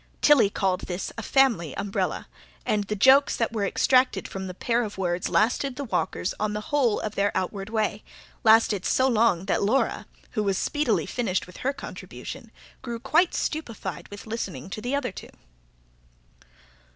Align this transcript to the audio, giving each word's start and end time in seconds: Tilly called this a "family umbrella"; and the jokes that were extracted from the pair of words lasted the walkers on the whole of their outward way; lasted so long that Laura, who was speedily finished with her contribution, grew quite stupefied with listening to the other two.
Tilly 0.19 0.49
called 0.49 0.87
this 0.87 1.11
a 1.15 1.21
"family 1.21 1.77
umbrella"; 1.77 2.27
and 2.65 2.85
the 2.85 2.95
jokes 2.95 3.35
that 3.35 3.53
were 3.53 3.67
extracted 3.67 4.27
from 4.27 4.47
the 4.47 4.55
pair 4.55 4.81
of 4.81 4.97
words 4.97 5.29
lasted 5.29 5.75
the 5.75 5.83
walkers 5.83 6.33
on 6.39 6.53
the 6.53 6.59
whole 6.73 6.99
of 6.99 7.13
their 7.13 7.31
outward 7.37 7.69
way; 7.69 8.03
lasted 8.43 8.83
so 8.83 9.07
long 9.07 9.45
that 9.45 9.61
Laura, 9.61 10.07
who 10.31 10.41
was 10.41 10.57
speedily 10.57 11.05
finished 11.05 11.45
with 11.45 11.57
her 11.57 11.71
contribution, 11.71 12.49
grew 12.81 12.97
quite 12.99 13.35
stupefied 13.35 14.07
with 14.07 14.25
listening 14.25 14.71
to 14.71 14.81
the 14.81 14.95
other 14.95 15.11
two. 15.11 15.29